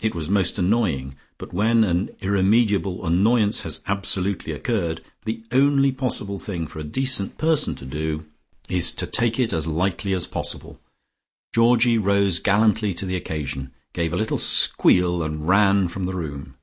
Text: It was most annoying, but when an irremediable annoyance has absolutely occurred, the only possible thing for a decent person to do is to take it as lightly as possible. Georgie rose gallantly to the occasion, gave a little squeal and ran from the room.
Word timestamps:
It 0.00 0.14
was 0.14 0.30
most 0.30 0.58
annoying, 0.58 1.14
but 1.36 1.52
when 1.52 1.84
an 1.84 2.16
irremediable 2.22 3.04
annoyance 3.04 3.60
has 3.68 3.80
absolutely 3.86 4.50
occurred, 4.54 5.02
the 5.26 5.44
only 5.52 5.92
possible 5.92 6.38
thing 6.38 6.66
for 6.66 6.78
a 6.78 6.82
decent 6.84 7.36
person 7.36 7.74
to 7.74 7.84
do 7.84 8.24
is 8.70 8.92
to 8.92 9.06
take 9.06 9.38
it 9.38 9.52
as 9.52 9.66
lightly 9.66 10.14
as 10.14 10.26
possible. 10.26 10.80
Georgie 11.54 11.98
rose 11.98 12.38
gallantly 12.38 12.94
to 12.94 13.04
the 13.04 13.14
occasion, 13.16 13.72
gave 13.92 14.14
a 14.14 14.16
little 14.16 14.38
squeal 14.38 15.22
and 15.22 15.46
ran 15.46 15.86
from 15.86 16.04
the 16.04 16.14
room. 16.16 16.54